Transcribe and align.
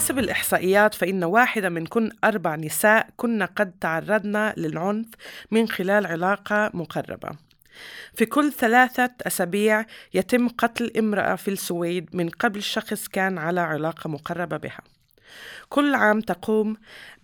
حسب 0.00 0.18
الإحصائيات 0.18 0.94
فإن 0.94 1.24
واحدة 1.24 1.68
من 1.68 1.86
كل 1.86 2.12
أربع 2.24 2.56
نساء 2.56 3.08
كنا 3.16 3.44
قد 3.44 3.72
تعرضنا 3.80 4.54
للعنف 4.56 5.06
من 5.50 5.68
خلال 5.68 6.06
علاقة 6.06 6.70
مقربة. 6.74 7.28
في 8.14 8.26
كل 8.26 8.52
ثلاثة 8.52 9.10
أسابيع 9.26 9.84
يتم 10.14 10.48
قتل 10.48 10.92
امرأة 10.98 11.34
في 11.34 11.48
السويد 11.48 12.16
من 12.16 12.28
قبل 12.28 12.62
شخص 12.62 13.08
كان 13.08 13.38
على 13.38 13.60
علاقة 13.60 14.08
مقربة 14.08 14.56
بها. 14.56 14.80
كل 15.68 15.94
عام 15.94 16.20
تقوم 16.20 16.76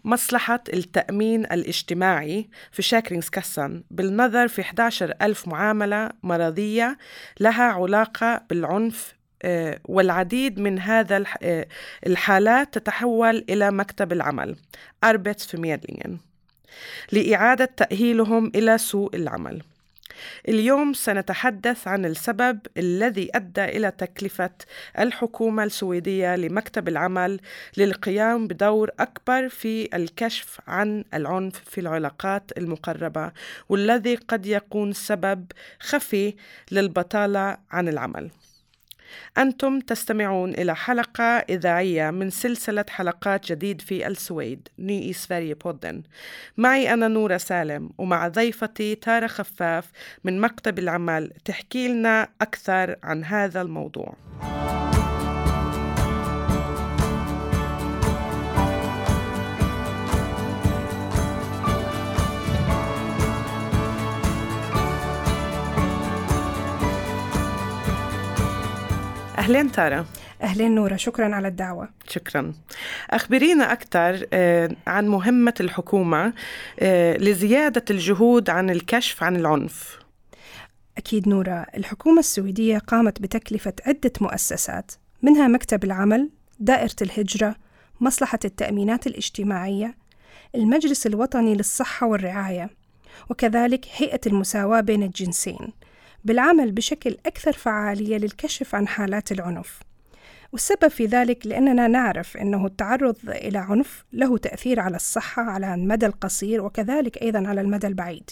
مصلحة 0.04 0.64
التأمين 0.72 1.44
الاجتماعي 1.44 2.48
في 2.72 2.82
شاكرينغز 2.82 3.28
كاسان 3.28 3.84
بالنظر 3.90 4.48
في 4.48 4.60
11 4.60 5.14
ألف 5.22 5.48
معاملة 5.48 6.10
مرضية 6.22 6.98
لها 7.40 7.64
علاقة 7.64 8.42
بالعنف 8.50 9.15
والعديد 9.84 10.60
من 10.60 10.78
هذا 10.78 11.24
آه، 11.42 11.66
الحالات 12.06 12.74
تتحول 12.74 13.44
إلى 13.50 13.70
مكتب 13.70 14.12
العمل 14.12 14.56
أربت 15.04 15.40
في 15.40 15.56
لإعادة 17.12 17.64
تأهيلهم 17.64 18.52
إلى 18.54 18.78
سوق 18.78 19.14
العمل. 19.14 19.62
اليوم 20.48 20.92
سنتحدث 20.92 21.88
عن 21.88 22.04
السبب 22.04 22.60
الذي 22.76 23.30
أدى 23.34 23.64
إلى 23.64 23.90
تكلفة 23.90 24.50
الحكومة 24.98 25.64
السويدية 25.64 26.36
لمكتب 26.36 26.88
العمل 26.88 27.40
للقيام 27.76 28.46
بدور 28.46 28.90
أكبر 29.00 29.48
في 29.48 29.96
الكشف 29.96 30.60
عن 30.66 31.04
العنف 31.14 31.62
في 31.64 31.80
العلاقات 31.80 32.58
المقربة 32.58 33.32
والذي 33.68 34.14
قد 34.14 34.46
يكون 34.46 34.92
سبب 34.92 35.46
خفي 35.80 36.34
للبطالة 36.70 37.56
عن 37.70 37.88
العمل. 37.88 38.30
أنتم 39.38 39.80
تستمعون 39.80 40.50
إلى 40.50 40.76
حلقة 40.76 41.24
إذاعية 41.24 42.10
من 42.10 42.30
سلسلة 42.30 42.84
حلقات 42.88 43.52
جديد 43.52 43.80
في 43.80 44.06
السويد 44.06 44.68
ني 44.78 45.10
إسفاري 45.10 45.54
بودن. 45.54 46.02
معي 46.56 46.94
أنا 46.94 47.08
نورة 47.08 47.36
سالم 47.36 47.90
ومع 47.98 48.28
ضيفتي 48.28 48.94
تارة 48.94 49.26
خفاف 49.26 49.90
من 50.24 50.40
مكتب 50.40 50.78
العمل 50.78 51.32
تحكي 51.44 51.88
لنا 51.88 52.28
أكثر 52.40 52.96
عن 53.02 53.24
هذا 53.24 53.60
الموضوع. 53.60 54.14
أهلين 69.46 69.72
تارا. 69.72 70.06
أهلين 70.42 70.74
نورة 70.74 70.96
شكرا 70.96 71.34
على 71.34 71.48
الدعوة. 71.48 71.88
شكرا. 72.08 72.54
أخبرينا 73.10 73.72
أكثر 73.72 74.26
آه، 74.32 74.70
عن 74.86 75.08
مهمة 75.08 75.54
الحكومة 75.60 76.32
آه، 76.80 77.16
لزيادة 77.16 77.84
الجهود 77.90 78.50
عن 78.50 78.70
الكشف 78.70 79.22
عن 79.22 79.36
العنف. 79.36 79.98
أكيد 80.98 81.28
نورة 81.28 81.66
الحكومة 81.76 82.18
السويدية 82.18 82.78
قامت 82.78 83.22
بتكلفة 83.22 83.72
عدة 83.86 84.12
مؤسسات 84.20 84.92
منها 85.22 85.48
مكتب 85.48 85.84
العمل 85.84 86.30
دائرة 86.60 86.96
الهجرة 87.02 87.56
مصلحة 88.00 88.38
التأمينات 88.44 89.06
الاجتماعية 89.06 89.94
المجلس 90.54 91.06
الوطني 91.06 91.54
للصحة 91.54 92.06
والرعاية 92.06 92.70
وكذلك 93.30 93.86
هيئة 93.96 94.20
المساواة 94.26 94.80
بين 94.80 95.02
الجنسين. 95.02 95.72
بالعمل 96.26 96.72
بشكل 96.72 97.16
أكثر 97.26 97.52
فعالية 97.52 98.16
للكشف 98.16 98.74
عن 98.74 98.88
حالات 98.88 99.32
العنف. 99.32 99.80
والسبب 100.52 100.88
في 100.88 101.06
ذلك 101.06 101.46
لأننا 101.46 101.88
نعرف 101.88 102.36
أنه 102.36 102.66
التعرض 102.66 103.16
إلى 103.28 103.58
عنف 103.58 104.04
له 104.12 104.38
تأثير 104.38 104.80
على 104.80 104.96
الصحة 104.96 105.42
على 105.42 105.74
المدى 105.74 106.06
القصير 106.06 106.62
وكذلك 106.62 107.22
أيضا 107.22 107.48
على 107.48 107.60
المدى 107.60 107.86
البعيد. 107.86 108.30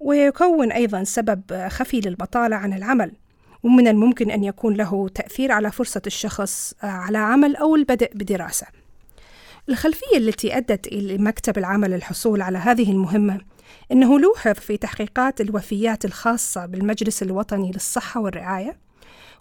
ويكون 0.00 0.72
أيضا 0.72 1.04
سبب 1.04 1.68
خفي 1.68 2.00
للبطالة 2.00 2.56
عن 2.56 2.72
العمل 2.72 3.12
ومن 3.62 3.88
الممكن 3.88 4.30
أن 4.30 4.44
يكون 4.44 4.74
له 4.74 5.08
تأثير 5.08 5.52
على 5.52 5.70
فرصة 5.70 6.02
الشخص 6.06 6.74
على 6.82 7.18
عمل 7.18 7.56
أو 7.56 7.76
البدء 7.76 8.10
بدراسة. 8.14 8.66
الخلفية 9.68 10.16
التي 10.16 10.56
أدت 10.56 10.86
إلى 10.86 11.18
مكتب 11.18 11.58
العمل 11.58 11.94
الحصول 11.94 12.42
على 12.42 12.58
هذه 12.58 12.92
المهمة 12.92 13.40
إنه 13.92 14.20
لوحظ 14.20 14.54
في 14.54 14.76
تحقيقات 14.76 15.40
الوفيات 15.40 16.04
الخاصة 16.04 16.66
بالمجلس 16.66 17.22
الوطني 17.22 17.72
للصحة 17.72 18.20
والرعاية 18.20 18.76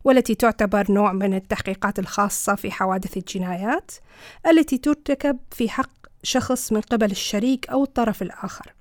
والتي 0.03 0.35
تعتبر 0.35 0.91
نوع 0.91 1.13
من 1.13 1.33
التحقيقات 1.33 1.99
الخاصة 1.99 2.55
في 2.55 2.71
حوادث 2.71 3.17
الجنايات 3.17 3.91
التي 4.47 4.77
ترتكب 4.77 5.39
في 5.51 5.69
حق 5.69 5.89
شخص 6.23 6.71
من 6.71 6.81
قبل 6.81 7.11
الشريك 7.11 7.69
أو 7.69 7.83
الطرف 7.83 8.21
الآخر. 8.21 8.73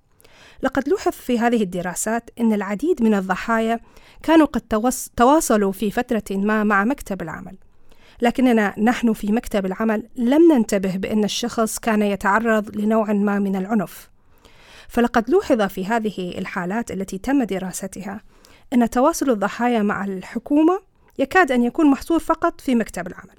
لقد 0.62 0.88
لوحظ 0.88 1.12
في 1.12 1.38
هذه 1.38 1.62
الدراسات 1.62 2.30
أن 2.40 2.52
العديد 2.52 3.02
من 3.02 3.14
الضحايا 3.14 3.80
كانوا 4.22 4.46
قد 4.46 4.62
تواصلوا 5.16 5.72
في 5.72 5.90
فترة 5.90 6.24
ما 6.30 6.64
مع 6.64 6.84
مكتب 6.84 7.22
العمل، 7.22 7.58
لكننا 8.22 8.80
نحن 8.80 9.12
في 9.12 9.32
مكتب 9.32 9.66
العمل 9.66 10.08
لم 10.16 10.52
ننتبه 10.52 10.96
بأن 10.96 11.24
الشخص 11.24 11.78
كان 11.78 12.02
يتعرض 12.02 12.76
لنوع 12.76 13.12
ما 13.12 13.38
من 13.38 13.56
العنف. 13.56 14.10
فلقد 14.88 15.30
لوحظ 15.30 15.62
في 15.62 15.86
هذه 15.86 16.38
الحالات 16.38 16.90
التي 16.90 17.18
تم 17.18 17.42
دراستها. 17.42 18.20
أن 18.72 18.90
تواصل 18.90 19.30
الضحايا 19.30 19.82
مع 19.82 20.04
الحكومة 20.04 20.80
يكاد 21.18 21.52
أن 21.52 21.64
يكون 21.64 21.90
محصور 21.90 22.18
فقط 22.18 22.60
في 22.60 22.74
مكتب 22.74 23.06
العمل. 23.06 23.34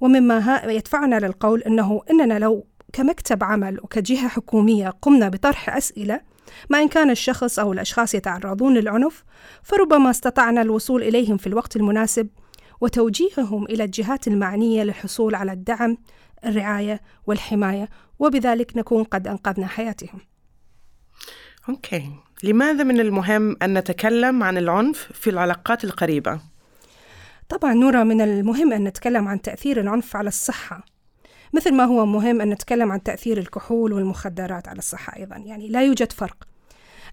ومما 0.00 0.62
يدفعنا 0.64 1.18
للقول 1.20 1.62
أنه 1.62 2.02
إننا 2.10 2.38
لو 2.38 2.66
كمكتب 2.92 3.44
عمل 3.44 3.80
وكجهة 3.80 4.28
حكومية 4.28 4.88
قمنا 5.02 5.28
بطرح 5.28 5.76
أسئلة 5.76 6.20
ما 6.70 6.82
إن 6.82 6.88
كان 6.88 7.10
الشخص 7.10 7.58
أو 7.58 7.72
الأشخاص 7.72 8.14
يتعرضون 8.14 8.74
للعنف 8.74 9.24
فربما 9.62 10.10
استطعنا 10.10 10.62
الوصول 10.62 11.02
إليهم 11.02 11.36
في 11.36 11.46
الوقت 11.46 11.76
المناسب 11.76 12.28
وتوجيههم 12.80 13.64
إلى 13.64 13.84
الجهات 13.84 14.28
المعنية 14.28 14.82
للحصول 14.82 15.34
على 15.34 15.52
الدعم 15.52 15.96
الرعاية 16.44 17.00
والحماية 17.26 17.88
وبذلك 18.18 18.76
نكون 18.76 19.04
قد 19.04 19.28
أنقذنا 19.28 19.66
حياتهم. 19.66 20.20
أوكي. 21.68 22.10
لماذا 22.42 22.84
من 22.84 23.00
المهم 23.00 23.56
أن 23.62 23.78
نتكلم 23.78 24.42
عن 24.42 24.58
العنف 24.58 25.12
في 25.12 25.30
العلاقات 25.30 25.84
القريبة؟ 25.84 26.40
طبعا 27.48 27.74
نورا 27.74 28.04
من 28.04 28.20
المهم 28.20 28.72
أن 28.72 28.84
نتكلم 28.84 29.28
عن 29.28 29.42
تأثير 29.42 29.80
العنف 29.80 30.16
على 30.16 30.28
الصحة. 30.28 30.84
مثل 31.54 31.74
ما 31.74 31.84
هو 31.84 32.06
مهم 32.06 32.40
أن 32.40 32.50
نتكلم 32.50 32.92
عن 32.92 33.02
تأثير 33.02 33.38
الكحول 33.38 33.92
والمخدرات 33.92 34.68
على 34.68 34.78
الصحة 34.78 35.16
أيضا 35.16 35.36
يعني 35.36 35.68
لا 35.68 35.82
يوجد 35.82 36.12
فرق. 36.12 36.36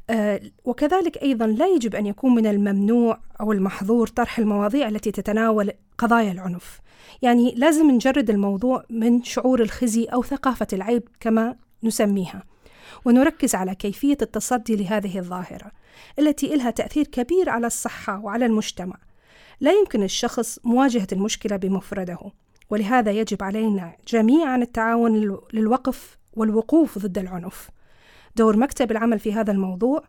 آه 0.09 0.41
وكذلك 0.66 1.17
أيضا 1.23 1.47
لا 1.47 1.67
يجب 1.67 1.95
أن 1.95 2.05
يكون 2.05 2.35
من 2.35 2.47
الممنوع 2.47 3.19
أو 3.41 3.51
المحظور 3.51 4.07
طرح 4.07 4.39
المواضيع 4.39 4.87
التي 4.87 5.11
تتناول 5.11 5.72
قضايا 5.97 6.31
العنف. 6.31 6.79
يعني 7.22 7.53
لازم 7.57 7.91
نجرد 7.91 8.29
الموضوع 8.29 8.83
من 8.89 9.23
شعور 9.23 9.61
الخزي 9.61 10.05
أو 10.05 10.23
ثقافة 10.23 10.67
العيب 10.73 11.03
كما 11.19 11.55
نسميها. 11.83 12.43
ونركز 13.06 13.56
على 13.56 13.75
كيفية 13.75 14.18
التصدي 14.22 14.75
لهذه 14.75 15.19
الظاهرة 15.19 15.72
التي 16.19 16.47
لها 16.56 16.72
تأثير 16.72 17.07
كبير 17.07 17.50
على 17.50 17.68
الصحة 17.68 18.19
وعلى 18.19 18.46
المجتمع. 18.46 18.97
لا 19.59 19.72
يمكن 19.72 20.03
الشخص 20.03 20.59
مواجهة 20.63 21.07
المشكلة 21.12 21.56
بمفرده 21.56 22.19
ولهذا 22.69 23.12
يجب 23.12 23.44
علينا 23.44 23.96
جميعا 24.07 24.57
التعاون 24.57 25.40
للوقف 25.53 26.17
والوقوف 26.34 26.97
ضد 26.97 27.17
العنف. 27.17 27.70
دور 28.35 28.58
مكتب 28.58 28.91
العمل 28.91 29.20
في 29.20 29.34
هذا 29.34 29.52
الموضوع 29.52 30.03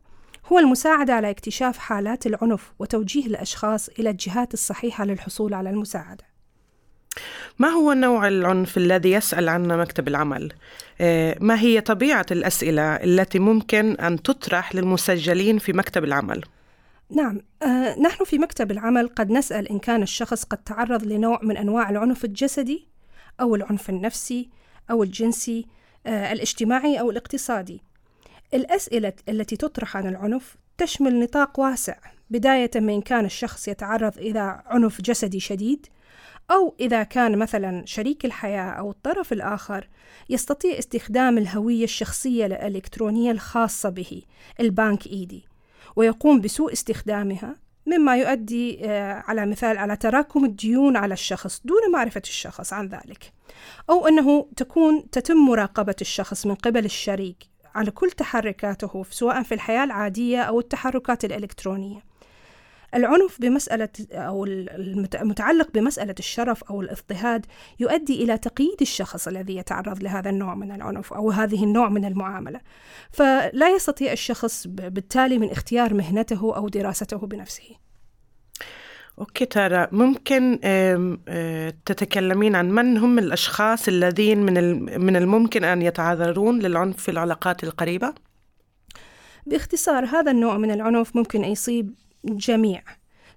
هو 0.53 0.59
المساعدة 0.59 1.15
على 1.15 1.31
اكتشاف 1.31 1.79
حالات 1.79 2.27
العنف 2.27 2.73
وتوجيه 2.79 3.27
الأشخاص 3.27 3.89
إلى 3.89 4.11
الجهات 4.11 4.55
الصحيحة 4.55 5.05
للحصول 5.05 5.55
على 5.55 5.71
المساعدة. 5.71 6.36
ما 7.59 7.69
هو 7.69 7.93
نوع 7.93 8.29
العنف 8.29 8.77
الذي 8.77 9.13
يسأل 9.13 9.49
عنه 9.49 9.77
مكتب 9.77 10.09
العمل؟ 10.09 10.53
آه، 11.01 11.37
ما 11.41 11.61
هي 11.61 11.81
طبيعة 11.81 12.27
الأسئلة 12.31 12.83
التي 12.83 13.39
ممكن 13.39 13.93
أن 13.93 14.23
تطرح 14.23 14.75
للمسجلين 14.75 15.59
في 15.59 15.73
مكتب 15.73 16.05
العمل؟ 16.05 16.45
نعم 17.11 17.41
آه، 17.63 17.99
نحن 17.99 18.25
في 18.25 18.39
مكتب 18.39 18.71
العمل 18.71 19.09
قد 19.09 19.31
نسأل 19.31 19.69
إن 19.69 19.79
كان 19.79 20.03
الشخص 20.03 20.45
قد 20.45 20.59
تعرض 20.59 21.05
لنوع 21.05 21.41
من 21.43 21.57
أنواع 21.57 21.91
العنف 21.91 22.25
الجسدي 22.25 22.87
أو 23.41 23.55
العنف 23.55 23.91
النفسي 23.91 24.49
أو 24.91 25.03
الجنسي 25.03 25.67
آه، 26.07 26.33
الاجتماعي 26.33 27.01
أو 27.01 27.11
الاقتصادي 27.11 27.83
الأسئلة 28.55 29.13
التي 29.29 29.57
تطرح 29.57 29.97
عن 29.97 30.07
العنف 30.07 30.57
تشمل 30.79 31.21
نطاق 31.21 31.61
واسع 31.61 31.97
بداية 32.31 32.71
من 32.75 33.01
كان 33.01 33.25
الشخص 33.25 33.69
يتعرض 33.69 34.19
إلى 34.19 34.63
عنف 34.67 35.01
جسدي 35.01 35.41
شديد 35.41 35.87
أو 36.51 36.75
إذا 36.81 37.03
كان 37.03 37.39
مثلا 37.39 37.87
شريك 37.87 38.25
الحياة 38.25 38.71
أو 38.71 38.91
الطرف 38.91 39.33
الآخر 39.33 39.89
يستطيع 40.31 40.79
استخدام 40.79 41.39
الهوية 41.39 41.85
الشخصية 41.85 42.47
الإلكترونية 42.47 43.31
الخاصة 43.31 43.89
به 43.89 44.23
البانك 44.61 45.07
إيدي 45.07 45.45
ويقوم 45.97 46.41
بسوء 46.41 46.73
استخدامها 46.73 47.57
مما 47.87 48.17
يؤدي 48.17 48.89
على 49.01 49.47
مثال 49.47 49.79
على 49.79 49.97
تراكم 49.97 50.45
الديون 50.45 50.97
على 50.97 51.15
الشخص 51.15 51.63
دون 51.65 51.93
معرفة 51.93 52.23
الشخص 52.25 52.73
عن 52.73 52.89
ذلك 52.89 53.33
أو 53.91 54.07
أنه 54.07 54.49
تكون 54.57 55.11
تتم 55.11 55.37
مراقبة 55.37 55.97
الشخص 56.01 56.47
من 56.47 56.55
قبل 56.55 56.85
الشريك 56.85 57.47
على 57.75 57.91
كل 57.91 58.11
تحركاته 58.11 59.05
سواء 59.11 59.43
في 59.43 59.55
الحياة 59.55 59.85
العادية 59.85 60.43
أو 60.43 60.61
التحركات 60.61 61.25
الإلكترونية. 61.25 62.16
العنف 62.97 63.41
بمسألة 63.41 63.89
أو 64.13 64.45
المتعلق 64.45 65.69
بمسألة 65.75 66.15
الشرف 66.19 66.65
أو 66.65 66.81
الاضطهاد 66.81 67.47
يؤدي 67.81 68.25
إلى 68.25 68.39
تقييد 68.39 68.77
الشخص 68.81 69.29
الذي 69.29 69.57
يتعرض 69.57 70.03
لهذا 70.03 70.31
النوع 70.31 70.55
من 70.55 70.73
العنف 70.73 71.13
أو 71.13 71.31
هذه 71.31 71.65
النوع 71.65 71.89
من 71.89 72.05
المعاملة 72.05 72.61
فلا 73.13 73.75
يستطيع 73.75 74.13
الشخص 74.13 74.67
بالتالي 74.67 75.39
من 75.39 75.51
اختيار 75.51 75.95
مهنته 75.95 76.57
أو 76.57 76.69
دراسته 76.69 77.19
بنفسه 77.19 77.87
أوكي 79.19 79.45
تارا 79.45 79.89
ممكن 79.93 80.59
تتكلمين 81.85 82.57
عن 82.57 82.71
من 82.71 82.99
هم 82.99 83.19
الأشخاص 83.19 83.89
الذين 83.89 84.39
من 84.39 85.01
من 85.01 85.17
الممكن 85.17 85.65
أن 85.65 85.83
يتعرضون 85.83 86.59
للعنف 86.59 86.97
في 86.97 87.11
العلاقات 87.11 87.65
القريبة؟ 87.65 88.15
باختصار 89.47 90.05
هذا 90.05 90.31
النوع 90.31 90.57
من 90.57 90.71
العنف 90.71 91.17
ممكن 91.17 91.45
يصيب 91.45 91.95
جميع 92.27 92.83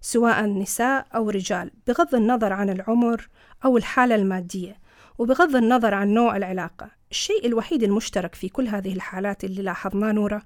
سواء 0.01 0.45
نساء 0.45 1.07
أو 1.15 1.29
رجال 1.29 1.71
بغض 1.87 2.15
النظر 2.15 2.53
عن 2.53 2.69
العمر 2.69 3.29
أو 3.65 3.77
الحالة 3.77 4.15
المادية 4.15 4.79
وبغض 5.17 5.55
النظر 5.55 5.93
عن 5.93 6.13
نوع 6.13 6.37
العلاقة. 6.37 6.91
الشيء 7.11 7.45
الوحيد 7.45 7.83
المشترك 7.83 8.35
في 8.35 8.49
كل 8.49 8.67
هذه 8.67 8.93
الحالات 8.93 9.43
اللي 9.43 9.61
لاحظناه 9.61 10.11
نورة 10.11 10.41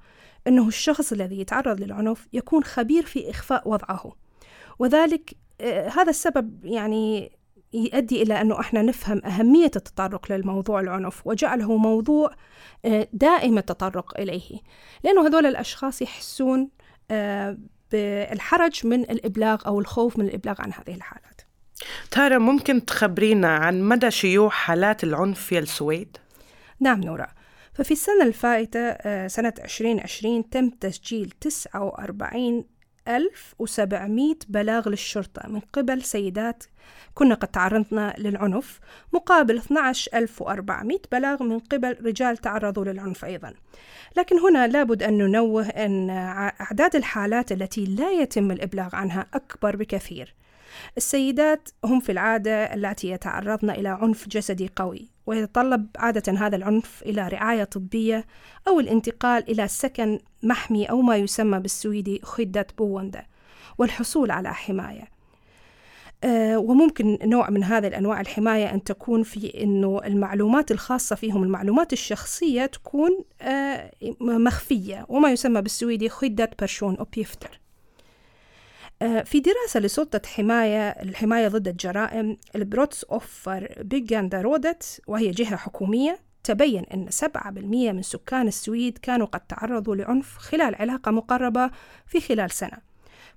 أنه 0.47 0.67
الشخص 0.67 1.11
الذي 1.11 1.39
يتعرض 1.39 1.81
للعنف 1.81 2.27
يكون 2.33 2.63
خبير 2.63 3.05
في 3.05 3.29
إخفاء 3.29 3.69
وضعه. 3.69 4.11
وذلك 4.79 5.33
آه، 5.61 5.89
هذا 5.89 6.09
السبب 6.09 6.65
يعني 6.65 7.31
يؤدي 7.73 8.21
إلى 8.21 8.41
أنه 8.41 8.59
إحنا 8.59 8.81
نفهم 8.81 9.21
أهمية 9.25 9.71
التطرق 9.75 10.31
للموضوع 10.31 10.79
العنف 10.79 11.27
وجعله 11.27 11.77
موضوع 11.77 12.31
آه، 12.85 13.07
دائم 13.13 13.57
التطرق 13.57 14.19
إليه. 14.19 14.59
لأنه 15.03 15.27
هذول 15.27 15.45
الأشخاص 15.45 16.01
يحسون 16.01 16.69
آه، 17.11 17.57
بالحرج 17.93 18.87
من 18.87 19.01
الإبلاغ 19.01 19.61
أو 19.67 19.79
الخوف 19.79 20.17
من 20.17 20.25
الإبلاغ 20.25 20.61
عن 20.61 20.71
هذه 20.73 20.95
الحالات 20.95 21.41
تارا 22.11 22.37
ممكن 22.37 22.85
تخبرينا 22.85 23.47
عن 23.47 23.81
مدى 23.81 24.11
شيوع 24.11 24.49
حالات 24.49 25.03
العنف 25.03 25.39
في 25.39 25.59
السويد؟ 25.59 26.17
نعم 26.79 27.01
نورا 27.01 27.27
ففي 27.73 27.91
السنة 27.91 28.23
الفائتة 28.23 28.97
سنة 29.27 29.53
2020 29.63 30.49
تم 30.49 30.69
تسجيل 30.69 31.33
49 31.41 32.65
1700 33.07 34.35
بلاغ 34.49 34.89
للشرطة 34.89 35.49
من 35.49 35.59
قبل 35.59 36.03
سيدات. 36.03 36.63
كنا 37.13 37.35
قد 37.35 37.47
تعرضنا 37.47 38.15
للعنف 38.17 38.79
مقابل 39.13 39.57
12400 39.57 40.99
بلاغ 41.11 41.43
من 41.43 41.59
قبل 41.59 41.97
رجال 42.05 42.37
تعرضوا 42.37 42.85
للعنف 42.85 43.25
أيضا. 43.25 43.53
لكن 44.17 44.39
هنا 44.39 44.67
لابد 44.67 45.03
أن 45.03 45.17
ننوه 45.17 45.67
أن 45.67 46.09
أعداد 46.61 46.95
الحالات 46.95 47.51
التي 47.51 47.85
لا 47.85 48.11
يتم 48.11 48.51
الإبلاغ 48.51 48.95
عنها 48.95 49.27
أكبر 49.33 49.75
بكثير. 49.75 50.35
السيدات 50.97 51.69
هم 51.85 51.99
في 51.99 52.11
العادة 52.11 52.73
التي 52.73 53.09
يتعرضن 53.09 53.69
إلى 53.69 53.89
عنف 53.89 54.27
جسدي 54.27 54.69
قوي. 54.75 55.12
ويتطلب 55.25 55.87
عادة 55.97 56.33
هذا 56.33 56.55
العنف 56.55 57.03
إلى 57.05 57.27
رعاية 57.27 57.63
طبية 57.63 58.25
أو 58.67 58.79
الانتقال 58.79 59.49
إلى 59.49 59.67
سكن 59.67 60.19
محمي 60.43 60.85
أو 60.85 61.01
ما 61.01 61.15
يسمى 61.15 61.59
بالسويدي 61.59 62.19
خدة 62.23 62.67
بووندا 62.77 63.25
والحصول 63.77 64.31
على 64.31 64.53
حماية. 64.53 65.13
آه، 66.23 66.57
وممكن 66.57 67.17
نوع 67.23 67.49
من 67.49 67.63
هذه 67.63 67.87
الأنواع 67.87 68.21
الحماية 68.21 68.73
أن 68.73 68.83
تكون 68.83 69.23
في 69.23 69.63
أنه 69.63 70.01
المعلومات 70.05 70.71
الخاصة 70.71 71.15
فيهم 71.15 71.43
المعلومات 71.43 71.93
الشخصية 71.93 72.65
تكون 72.65 73.23
آه، 73.41 73.91
مخفية 74.21 75.05
وما 75.09 75.31
يسمى 75.31 75.61
بالسويدي 75.61 76.09
skyddade 76.09 76.49
personuppgifter. 76.59 77.49
آه، 77.49 77.62
في 79.03 79.39
دراسة 79.39 79.79
لسلطة 79.79 80.21
حماية 80.25 80.89
الحماية 80.89 81.47
ضد 81.47 81.67
الجرائم 81.67 82.37
ال 82.55 83.03
Brottsförebyggande 83.03 84.41
rådet 84.41 85.01
وهي 85.07 85.31
جهة 85.31 85.55
حكومية 85.55 86.19
تبين 86.43 86.83
أن 86.93 87.09
7% 87.09 87.47
من 87.93 88.01
سكان 88.01 88.47
السويد 88.47 88.97
كانوا 88.97 89.27
قد 89.27 89.39
تعرضوا 89.39 89.95
لعنف 89.95 90.37
خلال 90.37 90.75
علاقة 90.75 91.11
مقربة 91.11 91.71
في 92.05 92.21
خلال 92.21 92.51
سنة. 92.51 92.77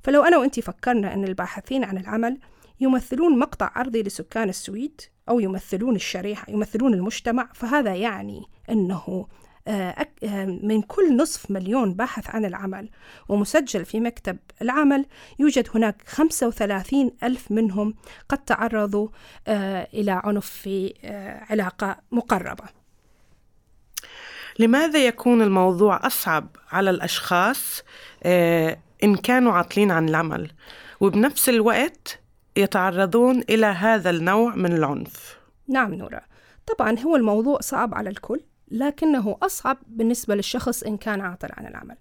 فلو 0.02 0.22
أنا 0.22 0.38
وأنت 0.38 0.60
فكرنا 0.60 1.14
أن 1.14 1.24
الباحثين 1.24 1.84
عن 1.84 1.98
العمل 1.98 2.38
يمثلون 2.80 3.38
مقطع 3.38 3.72
أرضي 3.76 4.02
لسكان 4.02 4.48
السويد 4.48 5.00
أو 5.28 5.40
يمثلون 5.40 5.96
الشريحة 5.96 6.52
يمثلون 6.52 6.94
المجتمع 6.94 7.48
فهذا 7.54 7.94
يعني 7.94 8.42
أنه 8.70 8.94
آه، 9.08 9.10
آه، 9.10 9.26
من 10.62 10.82
كل 10.82 11.16
نصف 11.16 11.50
مليون 11.50 11.94
باحث 11.94 12.30
عن 12.30 12.44
العمل 12.44 12.88
ومسجل 13.28 13.84
في 13.84 14.00
مكتب 14.00 14.38
العمل 14.62 15.06
يوجد 15.38 15.68
هناك 15.74 16.02
35 16.06 17.10
ألف 17.22 17.50
منهم 17.50 17.94
قد 18.28 18.38
تعرضوا 18.38 19.08
آه، 19.48 19.88
إلى 19.94 20.20
عنف 20.24 20.46
في 20.46 20.94
علاقة 21.50 21.96
مقربة. 22.12 22.64
لماذا 24.58 25.06
يكون 25.06 25.42
الموضوع 25.42 26.06
أصعب 26.06 26.56
على 26.72 26.90
الأشخاص 26.90 27.82
إن 29.04 29.16
كانوا 29.22 29.52
عاطلين 29.52 29.90
عن 29.90 30.08
العمل؟ 30.08 30.50
وبنفس 31.00 31.48
الوقت 31.48 32.20
يتعرضون 32.56 33.42
إلى 33.50 33.66
هذا 33.66 34.10
النوع 34.10 34.54
من 34.54 34.72
العنف. 34.72 35.38
نعم 35.68 35.94
نورا. 35.94 36.20
طبعا 36.66 36.98
هو 36.98 37.16
الموضوع 37.16 37.60
صعب 37.60 37.94
على 37.94 38.10
الكل. 38.10 38.40
لكنه 38.70 39.36
أصعب 39.42 39.78
بالنسبة 39.86 40.34
للشخص 40.34 40.82
إن 40.82 40.96
كان 40.96 41.20
عاطل 41.20 41.48
عن 41.52 41.66
العمل. 41.66 41.96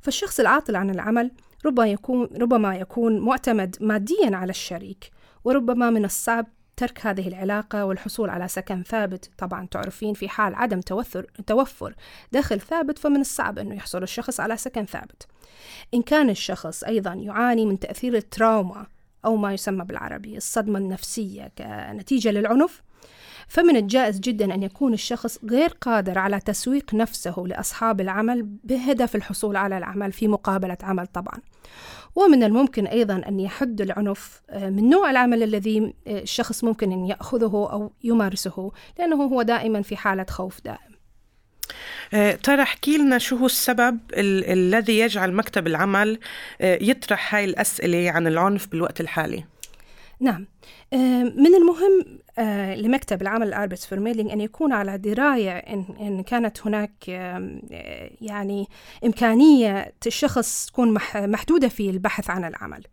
فالشخص 0.00 0.40
العاطل 0.40 0.76
عن 0.76 0.90
العمل 0.90 1.30
ربما 1.66 1.86
يكون, 1.86 2.28
ربما 2.36 2.76
يكون 2.76 3.20
معتمد 3.20 3.76
ماديا 3.80 4.36
على 4.36 4.50
الشريك 4.50 5.10
وربما 5.44 5.90
من 5.90 6.04
الصعب 6.04 6.46
ترك 6.76 7.06
هذه 7.06 7.28
العلاقة 7.28 7.84
والحصول 7.84 8.30
على 8.30 8.48
سكن 8.48 8.82
ثابت. 8.82 9.30
طبعا 9.38 9.66
تعرفين 9.66 10.14
في 10.14 10.28
حال 10.28 10.54
عدم 10.54 10.80
توفر, 10.80 11.26
توفر 11.46 11.94
دخل 12.32 12.60
ثابت 12.60 12.98
فمن 12.98 13.20
الصعب 13.20 13.58
أنه 13.58 13.74
يحصل 13.74 14.02
الشخص 14.02 14.40
على 14.40 14.56
سكن 14.56 14.84
ثابت. 14.84 15.26
إن 15.94 16.02
كان 16.02 16.30
الشخص 16.30 16.84
أيضا 16.84 17.12
يعاني 17.12 17.66
من 17.66 17.78
تأثير 17.78 18.16
التراوما 18.16 18.86
أو 19.24 19.36
ما 19.36 19.54
يسمى 19.54 19.84
بالعربي 19.84 20.36
الصدمة 20.36 20.78
النفسية 20.78 21.52
كنتيجة 21.58 22.30
للعنف 22.30 22.82
فمن 23.50 23.76
الجائز 23.76 24.20
جدا 24.20 24.54
أن 24.54 24.62
يكون 24.62 24.92
الشخص 24.92 25.38
غير 25.50 25.68
قادر 25.80 26.18
على 26.18 26.40
تسويق 26.40 26.94
نفسه 26.94 27.34
لأصحاب 27.46 28.00
العمل 28.00 28.42
بهدف 28.64 29.16
الحصول 29.16 29.56
على 29.56 29.78
العمل 29.78 30.12
في 30.12 30.28
مقابلة 30.28 30.76
عمل 30.82 31.06
طبعا. 31.06 31.38
ومن 32.14 32.42
الممكن 32.42 32.86
أيضا 32.86 33.22
أن 33.28 33.40
يحد 33.40 33.80
العنف 33.80 34.40
آه، 34.50 34.70
من 34.70 34.90
نوع 34.90 35.10
العمل 35.10 35.42
الذي 35.42 35.94
آه، 36.06 36.20
الشخص 36.22 36.64
ممكن 36.64 36.92
أن 36.92 37.06
يأخذه 37.06 37.68
أو 37.72 37.92
يمارسه 38.04 38.72
لأنه 38.98 39.16
هو 39.16 39.42
دائما 39.42 39.82
في 39.82 39.96
حالة 39.96 40.26
خوف 40.28 40.60
دائم. 40.64 40.90
آه، 42.14 42.32
ترى 42.32 42.62
احكي 42.62 42.98
لنا 42.98 43.18
شو 43.18 43.36
هو 43.36 43.46
السبب 43.46 43.98
ال- 44.12 44.44
الذي 44.44 44.98
يجعل 44.98 45.32
مكتب 45.32 45.66
العمل 45.66 46.18
يطرح 46.60 47.34
هاي 47.34 47.44
الأسئلة 47.44 48.10
عن 48.10 48.26
العنف 48.26 48.66
بالوقت 48.66 49.00
الحالي؟ 49.00 49.44
نعم. 50.20 50.46
من 51.36 51.54
المهم 51.54 52.20
آه، 52.38 52.74
لمكتب 52.74 53.22
العمل 53.22 53.48
الأربس 53.48 53.86
فورميلينج 53.86 54.30
أن 54.30 54.40
يكون 54.40 54.72
على 54.72 54.98
دراية 54.98 55.50
إن, 55.50 56.22
كانت 56.22 56.66
هناك 56.66 56.92
آه، 57.08 57.60
يعني 58.20 58.68
إمكانية 59.04 59.92
الشخص 60.06 60.66
تكون 60.66 60.98
محدودة 61.14 61.68
في 61.68 61.90
البحث 61.90 62.30
عن 62.30 62.44
العمل. 62.44 62.84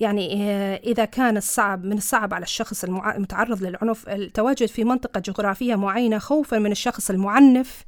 يعني 0.00 0.50
آه، 0.50 0.76
إذا 0.76 1.04
كان 1.04 1.36
الصعب 1.36 1.84
من 1.84 1.96
الصعب 1.96 2.34
على 2.34 2.42
الشخص 2.42 2.84
المتعرض 2.84 3.62
للعنف 3.62 4.08
التواجد 4.08 4.66
في 4.66 4.84
منطقة 4.84 5.20
جغرافية 5.20 5.74
معينة 5.74 6.18
خوفا 6.18 6.58
من 6.58 6.72
الشخص 6.72 7.10
المعنف 7.10 7.84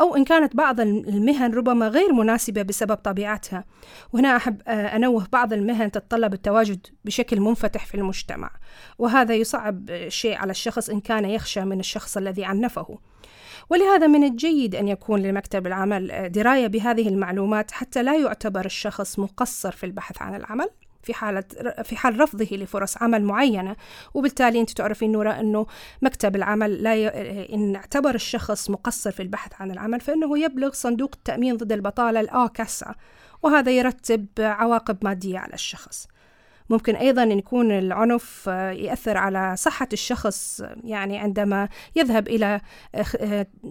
أو 0.00 0.16
إن 0.16 0.24
كانت 0.24 0.56
بعض 0.56 0.80
المهن 0.80 1.54
ربما 1.54 1.88
غير 1.88 2.12
مناسبة 2.12 2.62
بسبب 2.62 2.94
طبيعتها. 2.94 3.64
وهنا 4.12 4.36
أحب 4.36 4.62
آه، 4.68 4.96
أنوه 4.96 5.26
بعض 5.32 5.52
المهن 5.52 5.90
تتطلب 5.90 6.34
التواجد 6.34 6.86
بشكل 7.04 7.40
منفتح 7.40 7.86
في 7.86 7.94
المجتمع. 7.94 8.50
وهذا 8.98 9.34
يصعب 9.34 9.90
الشيء 9.90 10.36
على 10.36 10.50
الشخص 10.50 10.90
إن 10.90 11.00
كان 11.00 11.24
يخشى 11.24 11.60
من 11.60 11.80
الشخص 11.80 12.16
الذي 12.16 12.44
عنفه. 12.44 12.98
ولهذا 13.70 14.06
من 14.06 14.24
الجيد 14.24 14.74
أن 14.74 14.88
يكون 14.88 15.22
لمكتب 15.22 15.66
العمل 15.66 16.10
آه، 16.10 16.26
دراية 16.26 16.66
بهذه 16.66 17.08
المعلومات 17.08 17.70
حتى 17.70 18.02
لا 18.02 18.16
يعتبر 18.16 18.64
الشخص 18.64 19.18
مقصر 19.18 19.72
في 19.72 19.86
البحث 19.86 20.22
عن 20.22 20.34
العمل. 20.34 20.68
في 21.02 21.14
حالة 21.14 21.44
في 21.82 21.96
حال 21.96 22.20
رفضه 22.20 22.56
لفرص 22.56 23.02
عمل 23.02 23.24
معينة 23.24 23.76
وبالتالي 24.14 24.60
أنت 24.60 24.70
تعرفين 24.70 25.12
نورا 25.12 25.40
أنه 25.40 25.66
مكتب 26.02 26.36
العمل 26.36 26.82
لا 26.82 26.94
ي... 26.94 27.08
إن 27.54 27.76
اعتبر 27.76 28.14
الشخص 28.14 28.70
مقصر 28.70 29.10
في 29.10 29.22
البحث 29.22 29.52
عن 29.60 29.70
العمل 29.70 30.00
فإنه 30.00 30.38
يبلغ 30.38 30.72
صندوق 30.72 31.10
التأمين 31.14 31.56
ضد 31.56 31.72
البطالة 31.72 32.20
الآكاسا 32.20 32.94
وهذا 33.42 33.70
يرتب 33.70 34.26
عواقب 34.38 34.98
مادية 35.02 35.38
على 35.38 35.54
الشخص. 35.54 36.08
ممكن 36.72 36.96
أيضا 36.96 37.22
يكون 37.22 37.72
العنف 37.72 38.46
يأثر 38.46 39.16
على 39.16 39.54
صحة 39.56 39.88
الشخص 39.92 40.62
يعني 40.84 41.18
عندما 41.18 41.68
يذهب 41.96 42.28
إلى 42.28 42.60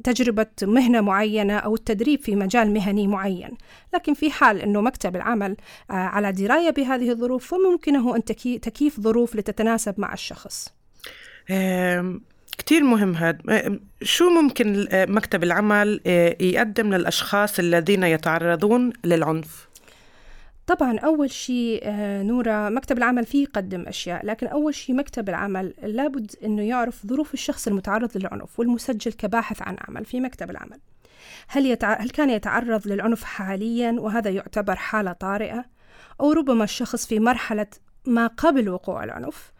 تجربة 0.04 0.48
مهنة 0.62 1.02
معينة 1.02 1.58
أو 1.58 1.76
التدريب 1.76 2.20
في 2.20 2.36
مجال 2.36 2.74
مهني 2.74 3.08
معين. 3.08 3.58
لكن 3.94 4.14
في 4.14 4.32
حال 4.32 4.62
أنه 4.62 4.82
مكتب 4.82 5.16
العمل 5.16 5.58
على 5.90 6.32
دراية 6.32 6.70
بهذه 6.70 7.10
الظروف 7.12 7.48
فممكنه 7.48 8.16
أن 8.16 8.24
تكييف 8.62 9.00
ظروف 9.00 9.36
لتتناسب 9.36 9.96
مع 9.98 10.14
الشخص. 10.14 10.74
كتير 12.58 12.84
مهم 12.84 13.16
هذا 13.16 13.38
شو 14.02 14.30
ممكن 14.30 14.88
مكتب 14.94 15.44
العمل 15.44 16.02
يقدم 16.40 16.94
للأشخاص 16.94 17.60
الذين 17.60 18.04
يتعرضون 18.04 18.94
للعنف؟ 19.04 19.71
طبعا 20.68 21.00
أول 21.00 21.32
شيء 21.32 21.82
نورة 22.24 22.70
مكتب 22.70 22.98
العمل 22.98 23.26
فيه 23.26 23.44
يقدم 23.44 23.88
أشياء 23.88 24.26
لكن 24.26 24.48
أول 24.48 24.76
شيء 24.76 24.96
مكتب 24.96 25.30
العمل 25.30 25.74
لابد 25.84 26.32
أنه 26.44 26.62
يعرف 26.62 27.08
ظروف 27.08 27.34
الشخص 27.34 27.68
المتعرض 27.68 28.18
للعنف 28.18 28.60
والمسجل 28.60 29.14
كباحث 29.14 29.62
عن 29.62 29.78
عمل 29.88 30.06
في 30.06 30.20
مكتب 30.20 30.50
العمل. 30.52 30.80
هل, 31.48 31.66
يتع... 31.66 32.02
هل 32.02 32.10
كان 32.10 32.30
يتعرض 32.30 32.88
للعنف 32.88 33.24
حاليا 33.24 33.96
وهذا 34.00 34.30
يعتبر 34.30 34.76
حالة 34.76 35.12
طارئة؟ 35.12 35.66
أو 36.22 36.32
ربما 36.32 36.64
الشخص 36.64 37.06
في 37.06 37.20
مرحلة 37.20 37.68
ما 38.06 38.28
قبل 38.28 38.70
وقوع 38.70 39.04
العنف؟ 39.04 39.52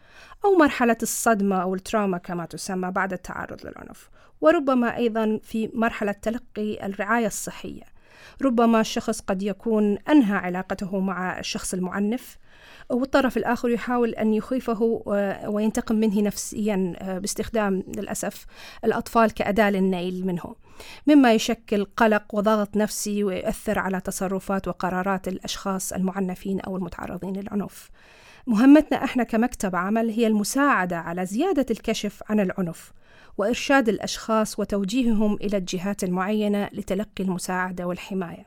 أو 0.44 0.54
مرحلة 0.54 0.96
الصدمة 1.02 1.62
أو 1.62 1.74
التراما 1.74 2.18
كما 2.18 2.46
تسمى 2.46 2.90
بعد 2.90 3.12
التعرض 3.12 3.66
للعنف؟ 3.66 4.10
وربما 4.40 4.96
أيضا 4.96 5.40
في 5.42 5.70
مرحلة 5.74 6.12
تلقي 6.12 6.86
الرعاية 6.86 7.26
الصحية. 7.26 7.82
ربما 8.42 8.80
الشخص 8.80 9.20
قد 9.20 9.42
يكون 9.42 9.98
أنهى 9.98 10.36
علاقته 10.36 11.00
مع 11.00 11.38
الشخص 11.38 11.74
المعنف 11.74 12.38
والطرف 12.90 13.36
الآخر 13.36 13.68
يحاول 13.68 14.10
أن 14.10 14.34
يخيفه 14.34 15.02
وينتقم 15.46 15.94
منه 15.94 16.20
نفسيا 16.20 16.94
باستخدام 17.18 17.84
للأسف 17.96 18.46
الأطفال 18.84 19.34
كأداة 19.34 19.70
للنيل 19.70 20.26
منه. 20.26 20.54
مما 21.06 21.34
يشكل 21.34 21.84
قلق 21.84 22.34
وضغط 22.34 22.76
نفسي 22.76 23.24
ويؤثر 23.24 23.78
على 23.78 24.00
تصرفات 24.00 24.68
وقرارات 24.68 25.28
الأشخاص 25.28 25.92
المعنفين 25.92 26.60
أو 26.60 26.76
المتعرضين 26.76 27.36
للعنف. 27.36 27.90
مهمتنا 28.46 29.04
إحنا 29.04 29.24
كمكتب 29.24 29.76
عمل 29.76 30.10
هي 30.10 30.26
المساعدة 30.26 30.96
على 30.98 31.26
زيادة 31.26 31.66
الكشف 31.70 32.22
عن 32.28 32.40
العنف. 32.40 32.92
وإرشاد 33.38 33.88
الأشخاص 33.88 34.58
وتوجيههم 34.58 35.34
إلى 35.34 35.56
الجهات 35.56 36.04
المعينة 36.04 36.68
لتلقي 36.72 37.24
المساعدة 37.24 37.86
والحماية. 37.86 38.46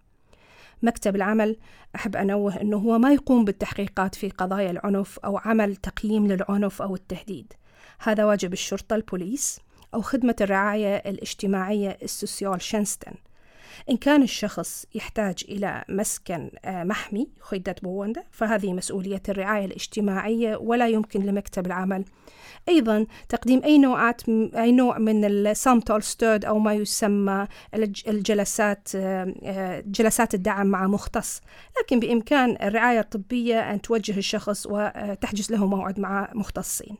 مكتب 0.84 1.16
العمل 1.16 1.58
أحب 1.96 2.16
أنوه 2.16 2.62
أنه 2.62 2.78
هو 2.78 2.98
ما 2.98 3.14
يقوم 3.14 3.46
بالتحقيقات 3.46 4.16
في 4.16 4.30
قضايا 4.30 4.72
العنف 4.72 5.20
أو 5.20 5.38
عمل 5.38 5.76
تقييم 5.76 6.28
للعنف 6.28 6.82
أو 6.82 6.96
التهديد. 6.96 7.54
هذا 8.00 8.26
واجب 8.26 8.54
الشرطة 8.54 8.96
البوليس 8.96 9.60
أو 9.94 10.02
خدمة 10.02 10.36
الرعاية 10.42 10.96
الاجتماعية 10.96 11.98
السوسيال 12.04 12.62
شنستن 12.62 13.14
إن 13.90 13.98
كان 13.98 14.24
الشخص 14.24 14.86
يحتاج 14.96 15.36
إلى 15.50 15.84
مسكن 15.90 16.50
محمي 16.66 17.28
خدة 17.42 17.76
بووندا 17.84 18.24
فهذه 18.32 18.74
مسؤولية 18.74 19.22
الرعاية 19.30 19.66
الاجتماعية 19.66 20.56
ولا 20.56 20.88
يمكن 20.88 21.26
لمكتب 21.26 21.66
العمل. 21.66 22.06
أيضا 22.70 23.06
تقديم 23.30 23.64
أي 23.64 23.78
نوعات 23.78 24.30
أي 24.30 24.72
نوع 24.72 24.98
من 24.98 25.26
السامتول 25.26 26.04
ستود 26.04 26.46
أو 26.46 26.60
ما 26.60 26.74
يسمى 26.74 27.48
الجلسات 28.08 28.90
جلسات 29.86 30.34
الدعم 30.34 30.68
مع 30.68 30.88
مختص. 30.88 31.42
لكن 31.82 32.00
بإمكان 32.00 32.58
الرعاية 32.62 33.00
الطبية 33.00 33.72
أن 33.72 33.82
توجه 33.82 34.18
الشخص 34.18 34.68
وتحجز 34.70 35.52
له 35.52 35.66
موعد 35.66 36.00
مع 36.00 36.30
مختصين. 36.34 36.98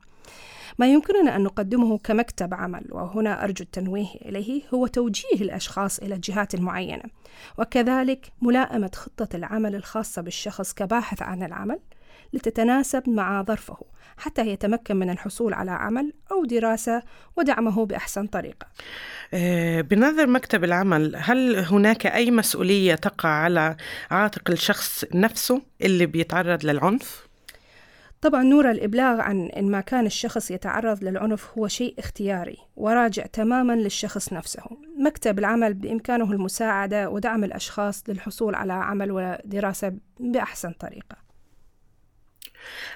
ما 0.78 0.88
يمكننا 0.88 1.36
أن 1.36 1.44
نقدمه 1.44 1.98
كمكتب 1.98 2.54
عمل 2.54 2.86
وهنا 2.90 3.44
أرجو 3.44 3.64
التنويه 3.64 4.08
إليه 4.26 4.62
هو 4.74 4.88
توجيه 4.88 5.42
الأشخاص 5.42 6.00
إلى 6.00 6.16
الجهات 6.16 6.54
المعينة 6.54 7.04
وكذلك 7.58 8.32
ملائمة 8.42 8.92
خطة 8.96 9.36
العمل 9.36 9.76
الخاصة 9.76 10.22
بالشخص 10.22 10.74
كباحث 10.74 11.22
عن 11.22 11.44
العمل 11.44 11.80
لتتناسب 12.34 13.10
مع 13.10 13.44
ظرفه 13.44 13.78
حتى 14.18 14.48
يتمكن 14.48 14.96
من 14.96 15.10
الحصول 15.10 15.54
على 15.54 15.72
عمل 15.72 16.14
أو 16.32 16.46
دراسة 16.46 17.04
ودعمه 17.36 17.86
بأحسن 17.86 18.28
طريقة 18.28 18.68
بنظر 19.82 20.28
مكتب 20.28 20.64
العمل 20.64 21.16
هل 21.16 21.56
هناك 21.56 22.06
أي 22.06 22.32
مسؤولية 22.32 22.96
تقع 22.96 23.30
على 23.30 23.78
عاتق 24.12 24.52
الشخص 24.52 25.06
نفسه 25.14 25.62
اللي 25.82 26.06
بيتعرض 26.06 26.66
للعنف؟ 26.66 27.25
طبعا 28.22 28.44
نور 28.44 28.72
الإبلاغ 28.72 29.22
عن 29.22 29.46
إن 29.46 29.72
ما 29.72 29.82
كان 29.82 30.06
الشخص 30.06 30.52
يتعرض 30.52 31.04
للعنف 31.04 31.58
هو 31.58 31.68
شيء 31.68 31.96
اختياري 32.00 32.58
وراجع 32.76 33.26
تماما 33.26 33.74
للشخص 33.74 34.34
نفسه 34.34 34.64
مكتب 35.00 35.40
العمل 35.40 35.74
بإمكانه 35.74 36.32
المساعدة 36.32 37.10
ودعم 37.10 37.44
الأشخاص 37.44 38.04
للحصول 38.08 38.56
على 38.56 38.74
عمل 38.74 39.12
ودراسة 39.12 39.94
بأحسن 40.20 40.72
طريقة 40.72 41.26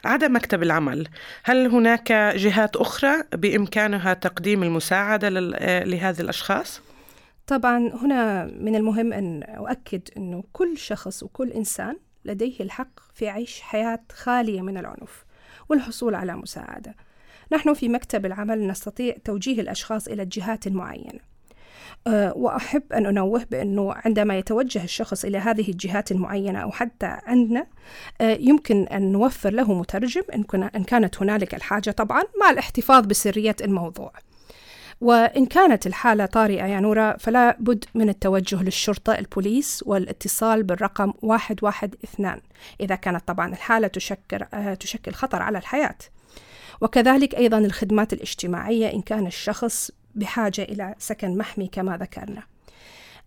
عدا 0.06 0.28
مكتب 0.28 0.64
العمل 0.64 1.08
هل 1.44 1.68
هناك 1.68 2.12
جهات 2.36 2.76
أخرى 2.76 3.24
بإمكانها 3.34 4.14
تقديم 4.14 4.64
المساعدة 4.64 5.30
لهذه 5.84 6.22
الأشخاص؟ 6.22 6.82
طبعا 7.48 7.92
هنا 7.94 8.46
من 8.46 8.76
المهم 8.76 9.14
أن 9.14 9.44
أؤكد 9.44 10.02
أنه 10.18 10.44
كل 10.54 10.78
شخص 10.78 11.24
وكل 11.24 11.52
إنسان 11.52 11.98
لديه 12.30 12.60
الحق 12.60 13.00
في 13.14 13.30
عيش 13.30 13.62
حياة 13.62 14.00
خالية 14.12 14.62
من 14.62 14.78
العنف 14.78 15.26
والحصول 15.70 16.16
على 16.16 16.36
مساعدة. 16.36 16.96
نحن 17.52 17.74
في 17.74 17.90
مكتب 17.90 18.26
العمل 18.26 18.68
نستطيع 18.68 19.16
توجيه 19.26 19.62
الأشخاص 19.62 20.08
إلى 20.08 20.24
الجهات 20.24 20.68
المعينة 20.68 21.20
وأحب 22.36 22.94
أن 22.94 23.06
أنوه 23.06 23.46
بأنه 23.52 23.94
عندما 23.94 24.38
يتوجه 24.38 24.84
الشخص 24.84 25.26
إلى 25.26 25.38
هذه 25.38 25.72
الجهات 25.72 26.12
المعينة 26.12 26.60
أو 26.60 26.72
حتى 26.72 27.06
عندنا 27.06 27.68
يمكن 28.22 28.84
أن 28.88 29.12
نوفر 29.12 29.50
له 29.50 29.74
مترجم 29.74 30.22
إن 30.76 30.84
كانت 30.84 31.22
هنالك 31.22 31.56
الحاجة. 31.56 31.92
طبعا 31.92 32.24
مع 32.42 32.50
الاحتفاظ 32.50 33.06
بسرية 33.06 33.56
الموضوع. 33.62 34.14
وإن 35.02 35.46
كانت 35.46 35.88
الحالة 35.88 36.26
طارئة 36.26 36.66
يا 36.66 36.80
نورا 36.80 37.18
فلا 37.18 37.58
بد 37.60 37.86
من 37.96 38.10
التوجه 38.10 38.64
للشرطة 38.64 39.14
البوليس 39.20 39.84
والاتصال 39.86 40.64
بالرقم 40.64 41.14
112 41.24 42.42
إذا 42.82 42.96
كانت 42.96 43.28
طبعا 43.28 43.54
الحالة 43.54 43.88
تشكل, 43.88 44.46
تشكل 44.80 45.12
خطر 45.12 45.42
على 45.42 45.58
الحياة. 45.58 45.98
وكذلك 46.82 47.36
أيضا 47.36 47.58
الخدمات 47.58 48.14
الاجتماعية 48.14 48.94
إن 48.94 49.02
كان 49.02 49.28
الشخص 49.28 49.92
بحاجة 50.16 50.62
إلى 50.62 50.96
سكن 50.98 51.38
محمي 51.38 51.68
كما 51.68 51.98
ذكرنا. 51.98 52.44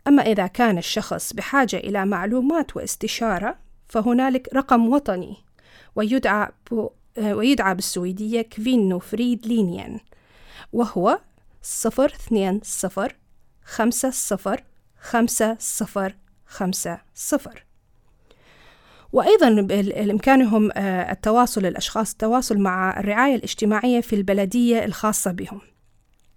أما 0.07 0.23
إذا 0.23 0.47
كان 0.47 0.79
الشخص 0.79 1.33
بحاجة 1.33 1.76
إلى 1.76 2.07
معلومات 2.07 2.76
واستشارة 2.76 3.57
فهنالك 3.88 4.49
رقم 4.55 4.88
وطني 4.88 5.37
ويدعى 5.97 6.49
ويدعى 7.19 7.75
بالسويدية 7.75 8.43
كفينو 8.43 8.99
فريد 8.99 9.47
لينيان 9.47 10.00
وهو 10.73 11.19
صفر 11.62 12.04
اثنين 12.04 12.61
صفر 12.62 13.16
خمسة 13.64 14.11
صفر 14.11 14.64
خمسة 15.00 15.57
صفر 15.61 16.16
خمسة 16.47 16.99
صفر. 17.14 17.64
وأيضا 19.12 19.50
بإمكانهم 19.61 20.71
التواصل 20.76 21.66
الأشخاص 21.66 22.12
التواصل 22.12 22.59
مع 22.59 23.00
الرعاية 23.00 23.35
الاجتماعية 23.35 24.00
في 24.00 24.16
البلدية 24.16 24.85
الخاصة 24.85 25.33
بهم. 25.33 25.61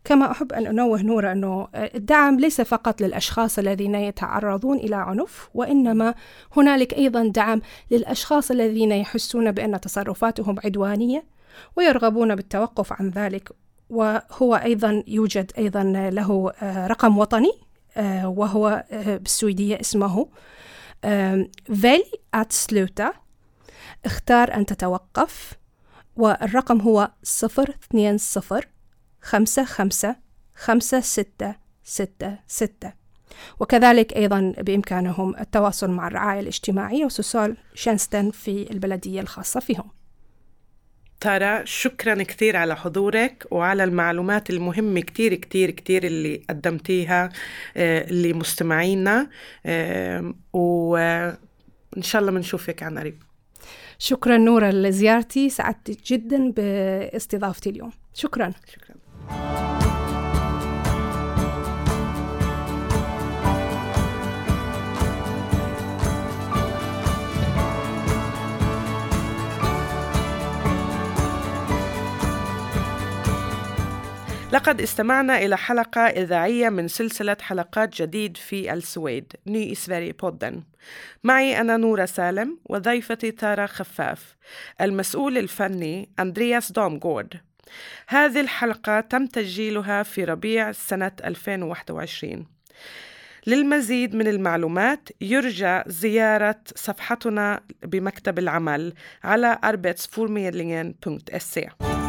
كما 0.03 0.31
أحب 0.31 0.53
أن 0.53 0.67
أنوه 0.67 1.01
نورة 1.01 1.31
أنه 1.31 1.67
الدعم 1.75 2.39
ليس 2.39 2.61
فقط 2.61 3.01
للأشخاص 3.01 3.59
الذين 3.59 3.95
يتعرضون 3.95 4.77
إلى 4.77 4.95
عنف 4.95 5.49
وإنما 5.53 6.15
هنالك 6.57 6.93
أيضا 6.93 7.27
دعم 7.27 7.61
للأشخاص 7.91 8.51
الذين 8.51 8.91
يحسون 8.91 9.51
بأن 9.51 9.81
تصرفاتهم 9.81 10.55
عدوانية 10.65 11.25
ويرغبون 11.75 12.35
بالتوقف 12.35 12.93
عن 12.93 13.09
ذلك 13.09 13.51
وهو 13.89 14.55
أيضا 14.55 15.03
يوجد 15.07 15.51
أيضا 15.57 15.83
له 16.09 16.53
رقم 16.87 17.17
وطني 17.17 17.51
وهو 18.23 18.83
بالسويدية 18.91 19.79
اسمه 19.81 20.29
فيلي 21.65 22.11
أت 22.33 22.51
سلوتا. 22.51 23.13
اختار 24.05 24.53
أن 24.53 24.65
تتوقف 24.65 25.53
والرقم 26.15 26.81
هو 26.81 27.11
صفر 27.23 27.69
اثنين 27.69 28.17
صفر 28.17 28.67
خمسة 29.21 29.63
خمسة 29.63 30.15
خمسة 30.55 30.99
ستة 30.99 31.55
ستة 31.83 32.37
ستة. 32.47 32.93
وكذلك 33.59 34.13
أيضا 34.13 34.53
بإمكانهم 34.57 35.35
التواصل 35.39 35.89
مع 35.89 36.07
الرعاية 36.07 36.39
الاجتماعية 36.39 37.05
وسوسال 37.05 37.57
شانستن 37.73 38.31
في 38.31 38.71
البلدية 38.71 39.21
الخاصة 39.21 39.59
فيهم. 39.59 39.89
تارا 41.25 41.65
شكرا 41.65 42.23
كثير 42.23 42.55
على 42.55 42.75
حضورك 42.75 43.45
وعلى 43.51 43.83
المعلومات 43.83 44.49
المهمة 44.49 45.01
كثير 45.01 45.33
كثير 45.33 45.71
كثير 45.71 46.03
اللي 46.03 46.41
قدمتيها 46.49 47.29
لمستمعينا 48.11 49.29
و 50.53 50.95
وإن 51.95 52.01
شاء 52.01 52.21
الله 52.21 52.31
بنشوفك 52.31 52.83
عن 52.83 52.99
قريب. 52.99 53.23
شكرا 53.99 54.37
نورا 54.37 54.71
لزيارتي 54.71 55.49
سعدت 55.49 56.11
جدا 56.11 56.51
باستضافتي 56.51 57.69
اليوم. 57.69 57.91
شكرا. 58.13 58.51
شكرا. 58.73 59.74
لقد 74.55 74.81
استمعنا 74.81 75.37
إلى 75.37 75.57
حلقة 75.57 76.01
إذاعية 76.01 76.69
من 76.69 76.87
سلسلة 76.87 77.37
حلقات 77.41 78.01
جديد 78.01 78.37
في 78.37 78.73
السويد. 78.73 79.33
ني 79.47 79.71
إسفاري 79.71 80.11
بودن. 80.11 80.63
معي 81.23 81.61
أنا 81.61 81.77
نورة 81.77 82.05
سالم 82.05 82.59
وضيفتي 82.65 83.31
تارا 83.31 83.65
خفاف. 83.65 84.35
المسؤول 84.81 85.37
الفني 85.37 86.09
أندرياس 86.19 86.71
دومغورد 86.71 87.33
هذه 88.07 88.41
الحلقة 88.41 88.99
تم 88.99 89.25
تسجيلها 89.25 90.03
في 90.03 90.23
ربيع 90.23 90.71
سنة 90.71 91.11
2021 91.25 92.45
للمزيد 93.47 94.15
من 94.15 94.27
المعلومات 94.27 95.09
يرجى 95.21 95.81
زيارة 95.87 96.61
صفحتنا 96.75 97.61
بمكتب 97.83 98.39
العمل 98.39 98.93
على 99.23 99.59
arbetsförmedlingen.se 99.65 102.04